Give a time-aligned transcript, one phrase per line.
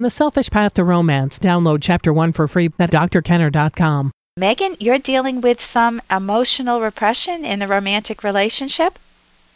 [0.00, 1.40] The Selfish Path to Romance.
[1.40, 4.12] Download Chapter 1 for free at drkenner.com.
[4.36, 8.96] Megan, you're dealing with some emotional repression in a romantic relationship?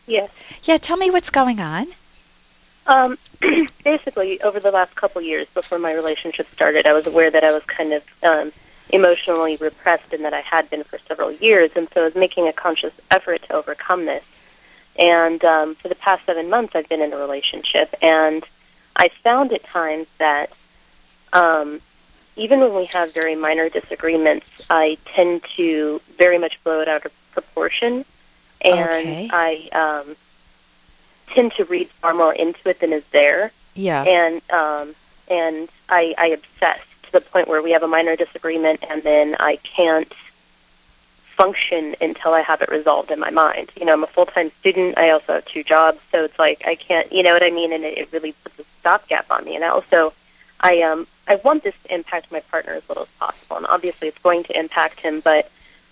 [0.05, 0.33] Yes.
[0.65, 1.87] Yeah, tell me what's going on.
[2.89, 3.19] Um,
[3.85, 7.53] basically, over the last couple years before my relationship started, I was aware that I
[7.53, 8.51] was kind of um,
[8.91, 12.49] emotionally repressed and that I had been for several years, and so I was making
[12.49, 14.25] a conscious effort to overcome this.
[14.99, 18.45] And um, for the past seven months, I've been in a relationship, and
[18.97, 20.51] I found at times that
[21.33, 21.81] um,
[22.37, 27.05] even when we have very minor disagreements, I tend to very much blow it out
[27.05, 28.05] of proportion,
[28.61, 29.29] and Okay.
[29.33, 29.69] I
[30.07, 30.17] um,
[31.35, 34.03] tend to read far more into it than is there, Yeah.
[34.05, 34.95] and um,
[35.29, 39.37] and I, I obsess to the point where we have a minor disagreement, and then
[39.41, 40.13] I can't
[41.33, 43.71] function until I have it resolved in my mind.
[43.79, 44.99] You know, I'm a full time student.
[44.99, 47.11] I also have two jobs, so it's like I can't.
[47.13, 47.73] You know what I mean?
[47.73, 49.57] And it, it really puts a stopgap on me.
[49.57, 50.13] And I also,
[50.61, 54.09] I um, I want this to impact my partner as little as possible, and obviously
[54.09, 55.51] it's going to impact him, but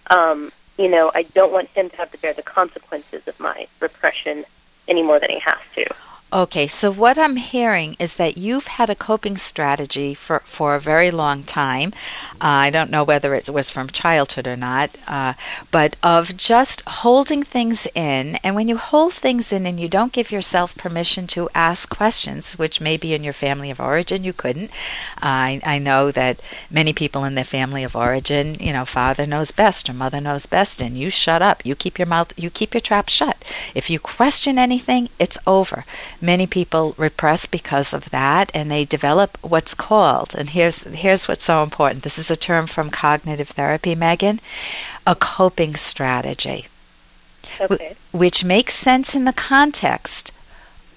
[0.09, 3.67] um, you know, I don't want him to have to bear the consequences of my
[3.81, 4.45] repression
[4.89, 5.87] any more than he has to.
[6.33, 10.81] Okay, so what I'm hearing is that you've had a coping strategy for, for a
[10.81, 11.93] very long time.
[12.35, 15.33] Uh, I don't know whether it was from childhood or not, uh,
[15.73, 18.37] but of just holding things in.
[18.45, 22.57] And when you hold things in and you don't give yourself permission to ask questions,
[22.57, 24.71] which maybe in your family of origin you couldn't,
[25.21, 29.51] I, I know that many people in their family of origin, you know, father knows
[29.51, 31.67] best or mother knows best, and you shut up.
[31.67, 33.45] You keep your mouth, you keep your trap shut.
[33.75, 35.85] If you question anything, it's over.
[36.21, 41.45] Many people repress because of that, and they develop what's called, and here's here's what's
[41.45, 42.03] so important.
[42.03, 44.41] This is a term from cognitive therapy, Megan,
[45.07, 46.67] a coping strategy
[47.61, 47.97] Okay.
[48.13, 50.33] which makes sense in the context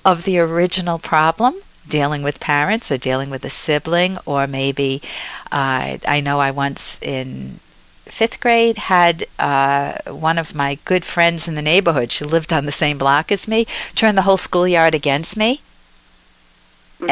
[0.05, 1.55] of the original problem
[1.87, 5.01] dealing with parents or dealing with a sibling or maybe
[5.51, 7.59] uh, i know i once in
[8.05, 12.65] fifth grade had uh, one of my good friends in the neighborhood she lived on
[12.65, 13.65] the same block as me
[13.95, 15.61] turn the whole schoolyard against me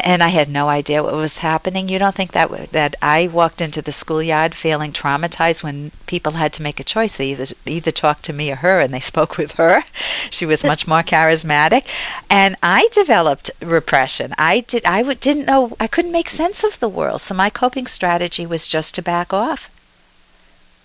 [0.03, 1.89] and I had no idea what was happening.
[1.89, 6.33] You don't think that w- that I walked into the schoolyard feeling traumatized when people
[6.33, 7.17] had to make a choice?
[7.17, 9.83] They either either talked to me or her, and they spoke with her.
[10.29, 11.85] She was much more charismatic,
[12.29, 14.33] and I developed repression.
[14.37, 14.85] I did.
[14.85, 15.75] I w- didn't know.
[15.79, 19.33] I couldn't make sense of the world, so my coping strategy was just to back
[19.33, 19.69] off.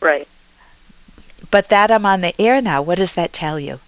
[0.07, 0.29] Right.
[1.51, 2.81] But that I'm on the air now.
[2.81, 3.81] What does that tell you?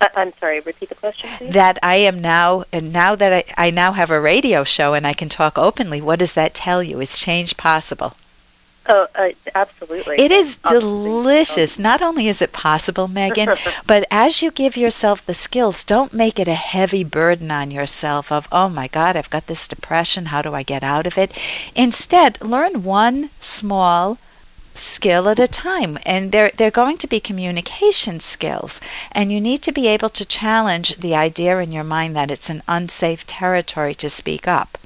[0.00, 0.60] I- I'm sorry.
[0.60, 1.52] Repeat the question, please.
[1.54, 5.06] That I am now, and now that I, I now have a radio show and
[5.06, 6.00] I can talk openly.
[6.00, 7.00] What does that tell you?
[7.00, 8.14] Is change possible?
[8.90, 10.16] Oh, uh, absolutely.
[10.18, 11.78] It is delicious.
[11.78, 13.50] Not only is it possible, Megan,
[13.86, 18.32] but as you give yourself the skills, don't make it a heavy burden on yourself
[18.32, 20.26] of, oh my God, I've got this depression.
[20.26, 21.32] How do I get out of it?
[21.74, 24.16] Instead, learn one small
[24.78, 28.80] skill at a time and they're they're going to be communication skills
[29.12, 32.50] and you need to be able to challenge the idea in your mind that it's
[32.50, 34.78] an unsafe territory to speak up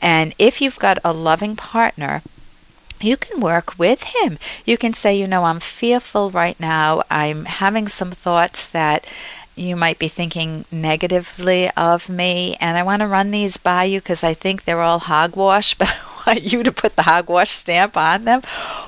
[0.00, 2.22] and if you've got a loving partner
[3.00, 4.38] you can work with him.
[4.64, 7.02] You can say, you know, I'm fearful right now.
[7.10, 9.06] I'm having some thoughts that
[9.56, 14.00] you might be thinking negatively of me, and I want to run these by you
[14.00, 15.94] because I think they're all hogwash, but
[16.26, 18.42] want you to put the hogwash stamp on them.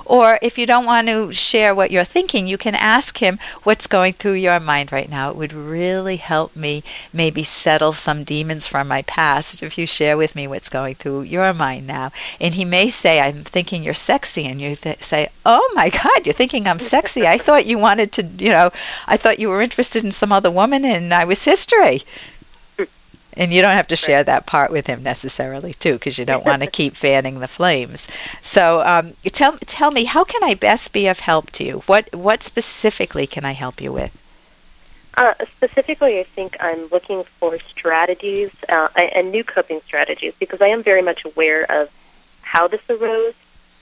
[0.05, 3.87] Or if you don't want to share what you're thinking, you can ask him what's
[3.87, 5.31] going through your mind right now.
[5.31, 6.83] It would really help me
[7.13, 11.23] maybe settle some demons from my past if you share with me what's going through
[11.23, 12.13] your mind now.
[12.41, 14.47] And he may say, I'm thinking you're sexy.
[14.47, 17.27] And you th- say, Oh my God, you're thinking I'm sexy.
[17.27, 18.71] I thought you wanted to, you know,
[19.07, 22.03] I thought you were interested in some other woman and I was history.
[23.37, 26.45] And you don't have to share that part with him necessarily, too, because you don't
[26.47, 28.09] want to keep fanning the flames.
[28.41, 31.79] So, um, tell tell me, how can I best be of help to you?
[31.87, 34.17] What what specifically can I help you with?
[35.17, 40.69] Uh, specifically, I think I'm looking for strategies uh, and new coping strategies because I
[40.69, 41.91] am very much aware of
[42.43, 43.35] how this arose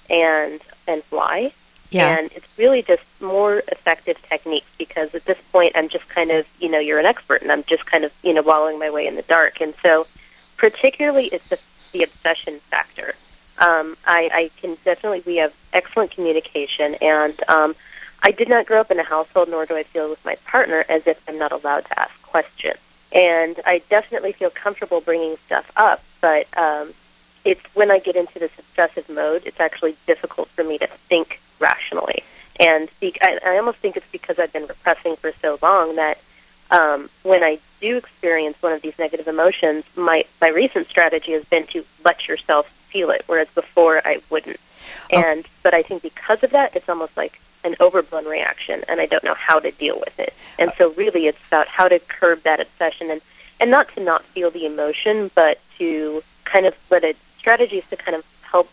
[0.09, 1.53] and and why.
[1.95, 2.19] Yeah.
[2.19, 6.45] And it's really just more effective techniques because at this point I'm just kind of,
[6.59, 9.07] you know, you're an expert and I'm just kind of, you know, wallowing my way
[9.07, 9.61] in the dark.
[9.61, 10.09] And so
[10.57, 11.61] particularly it's the,
[11.93, 13.15] the obsession factor.
[13.59, 17.77] Um, I, I can definitely, we have excellent communication and um,
[18.25, 20.85] I did not grow up in a household, nor do I feel with my partner
[20.89, 22.79] as if I'm not allowed to ask questions.
[23.13, 26.93] And I definitely feel comfortable bringing stuff up, but um,
[27.45, 31.41] it's when I get into this obsessive mode, it's actually difficult for me to think
[31.59, 32.23] rationally.
[32.61, 36.19] And be, I, I almost think it's because I've been repressing for so long that
[36.71, 41.45] um, when I do experience one of these negative emotions, my my recent strategy has
[41.45, 44.61] been to let yourself feel it, whereas before I wouldn't.
[45.11, 49.07] And but I think because of that, it's almost like an overblown reaction, and I
[49.07, 50.33] don't know how to deal with it.
[50.59, 53.21] And so, really, it's about how to curb that obsession and
[53.61, 57.97] and not to not feel the emotion, but to kind of let it strategies to
[57.97, 58.71] kind of help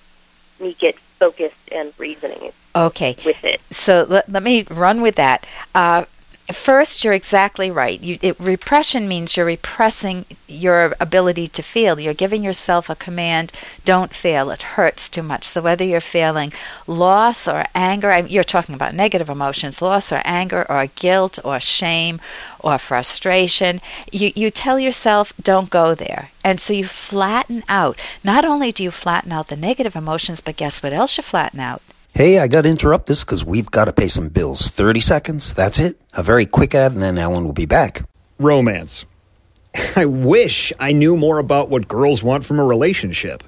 [0.60, 2.42] me get focused and reasoning
[2.76, 3.16] Okay.
[3.26, 3.62] with it.
[3.70, 5.46] So let, let me run with that.
[5.76, 6.06] Uh,
[6.52, 8.00] first, you're exactly right.
[8.02, 12.00] You, it, repression means you're repressing your ability to feel.
[12.00, 13.52] You're giving yourself a command,
[13.86, 14.50] don't feel.
[14.50, 15.46] It hurts too much.
[15.46, 16.52] So whether you're feeling
[16.88, 21.60] loss or anger, I you're talking about negative emotions, loss or anger or guilt or
[21.60, 22.20] shame
[22.60, 23.82] or frustration,
[24.12, 26.30] you, you tell yourself, don't go there.
[26.44, 28.00] And so you flatten out.
[28.24, 31.60] Not only do you flatten out the negative emotions, but guess what else you flatten
[31.60, 31.82] out?
[32.14, 34.68] Hey, I got to interrupt this because we've got to pay some bills.
[34.68, 36.00] 30 seconds, that's it.
[36.14, 38.04] A very quick ad, and then Ellen will be back.
[38.38, 39.06] Romance.
[39.96, 43.44] I wish I knew more about what girls want from a relationship.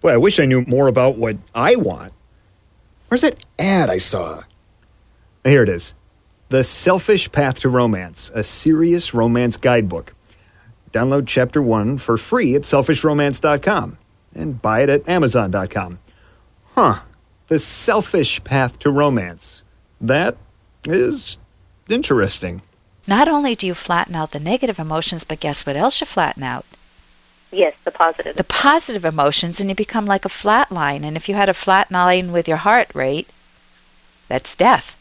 [0.00, 2.12] Boy, I wish I knew more about what I want.
[3.08, 4.44] Where's that ad I saw?
[5.42, 5.94] Here it is
[6.50, 10.14] The Selfish Path to Romance, a serious romance guidebook.
[10.92, 13.98] Download chapter one for free at selfishromance.com
[14.34, 15.98] and buy it at amazon.com.
[16.76, 17.00] Huh.
[17.48, 19.62] The Selfish Path to Romance.
[20.00, 20.36] That
[20.84, 21.36] is
[21.88, 22.62] interesting.
[23.06, 26.42] Not only do you flatten out the negative emotions, but guess what else you flatten
[26.42, 26.64] out?
[27.52, 28.36] Yes, the positive.
[28.36, 31.04] The positive emotions, and you become like a flat line.
[31.04, 33.28] And if you had a flat line with your heart rate,
[34.26, 34.96] that's death.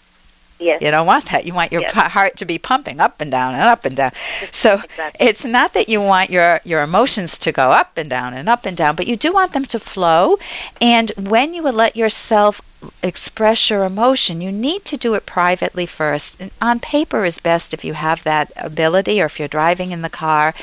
[0.60, 0.82] Yes.
[0.82, 1.46] You don't want that.
[1.46, 1.92] You want your Yes.
[2.12, 4.12] heart to be pumping up and down and up and down.
[4.52, 5.28] So Exactly.
[5.28, 8.66] it's not that you want your, your emotions to go up and down and up
[8.66, 10.38] and down, but you do want them to flow.
[10.82, 12.62] And when you will let yourself
[13.02, 16.36] express your emotion, you need to do it privately first.
[16.40, 20.02] And on paper is best if you have that ability, or if you're driving in
[20.02, 20.54] the car,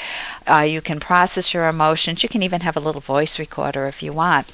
[0.46, 2.22] uh, you can process your emotions.
[2.22, 4.52] You can even have a little voice recorder if you want.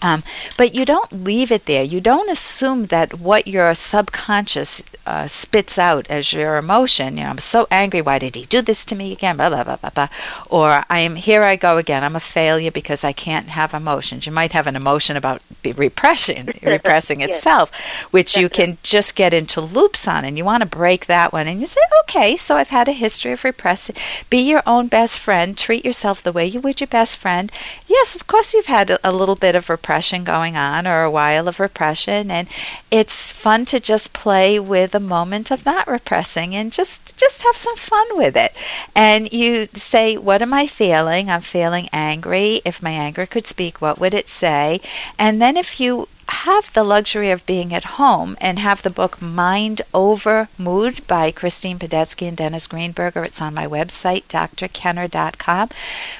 [0.00, 0.22] Um,
[0.56, 1.82] but you don't leave it there.
[1.82, 7.30] You don't assume that what your subconscious uh, spits out as your emotion, you know,
[7.30, 9.36] I'm so angry, why did he do this to me again?
[9.36, 10.08] Blah, blah, blah, blah, blah.
[10.50, 14.26] Or I am, here I go again, I'm a failure because I can't have emotions.
[14.26, 17.30] You might have an emotion about repression, repressing Yes.
[17.38, 17.72] itself,
[18.10, 21.48] which you can just get into loops on, and you want to break that one.
[21.48, 23.96] And you say, okay, so I've had a history of repressing.
[24.30, 25.56] Be your own best friend.
[25.56, 27.50] Treat yourself the way you would your best friend.
[27.88, 31.48] Yes, of course, you've had a, little bit of repression going on or a while
[31.48, 32.46] of repression, and
[32.90, 37.56] it's fun to just play with a moment of not repressing and just just have
[37.56, 38.52] some fun with it.
[38.94, 41.30] And you say, "What am I feeling?
[41.30, 42.60] I'm feeling angry.
[42.64, 44.82] If my anger could speak, what would it say?"
[45.18, 49.20] And then if you have the luxury of being at home and have the book
[49.22, 53.24] Mind Over Mood by Christine Padesky and Dennis Greenberger.
[53.24, 55.68] It's on my website, drkenner.com.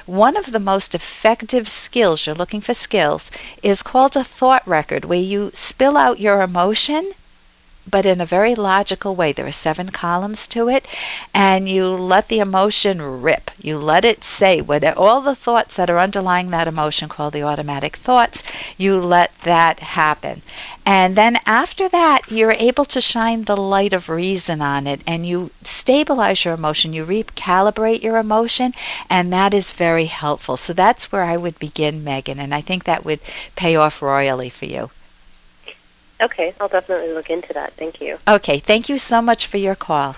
[0.05, 3.29] One of the most effective skills, you're looking for skills,
[3.61, 7.11] is called a thought record, where you spill out your emotion
[7.89, 9.31] but in a very logical way.
[9.31, 10.85] There are seven columns to it,
[11.33, 13.51] and you let the emotion rip.
[13.59, 17.43] You let it say what all the thoughts that are underlying that emotion, called the
[17.43, 18.43] automatic thoughts,
[18.77, 20.41] you let that happen.
[20.85, 25.25] And then after that, you're able to shine the light of reason on it and
[25.25, 28.73] you stabilize your emotion, you recalibrate your emotion,
[29.09, 30.57] and that is very helpful.
[30.57, 33.19] So that's where I would begin, Megan, and I think that would
[33.55, 34.89] pay off royally for you.
[36.21, 37.73] Okay, I'll definitely look into that.
[37.73, 38.17] Thank you.
[38.27, 40.15] Okay, thank you so much for your call.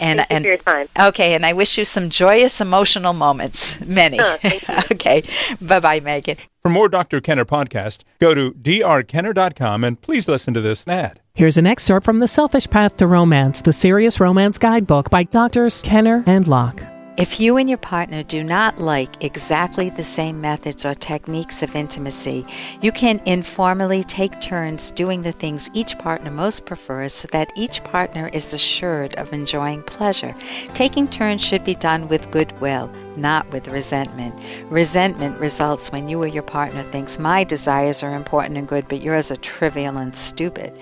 [0.00, 1.08] And Thank you and for your time.
[1.08, 4.20] okay, and I wish you some joyous emotional moments, many.
[4.20, 4.74] Oh, thank you.
[4.92, 5.22] okay.
[5.60, 6.36] Bye-bye, Megan.
[6.62, 7.20] For more Dr.
[7.20, 11.20] Kenner podcast, go to drkenner.com and please listen to this ad.
[11.34, 15.82] Here's an excerpt from The Selfish Path to Romance, the Serious Romance Guidebook by Drs.
[15.82, 16.82] Kenner and Locke.
[17.18, 21.74] If you and your partner do not like exactly the same methods or techniques of
[21.74, 22.46] intimacy,
[22.80, 27.82] you can informally take turns doing the things each partner most prefers so that each
[27.82, 30.32] partner is assured of enjoying pleasure.
[30.74, 34.44] Taking turns should be done with goodwill, not with resentment.
[34.70, 39.02] Resentment results when you or your partner thinks my desires are important and good, but
[39.02, 40.72] yours are trivial and stupid.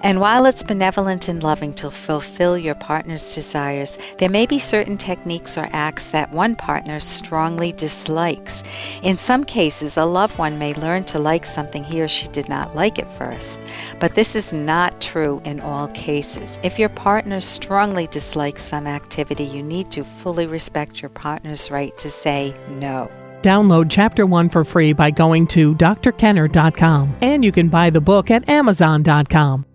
[0.00, 4.96] And while it's benevolent and loving to fulfill your partner's desires, there may be certain
[4.96, 8.62] techniques or acts that one partner strongly dislikes.
[9.02, 12.48] In some cases, a loved one may learn to like something he or she did
[12.48, 13.60] not like at first.
[14.00, 16.58] But this is not true in all cases.
[16.62, 21.96] If your partner strongly dislikes some activity, you need to fully respect your partner's right
[21.98, 23.10] to say no.
[23.42, 27.16] Download Chapter 1 for free by going to drkenner.com.
[27.20, 29.66] And you can buy the book at amazon.com.